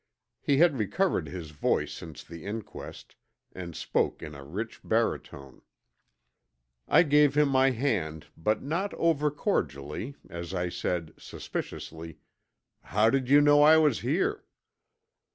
[0.41, 3.15] He had recovered his voice since the inquest
[3.51, 5.61] and spoke in a rich baritone.
[6.87, 12.17] I gave him my hand, but not over cordially as I said, suspiciously,
[12.81, 14.43] "How did you know I was here?"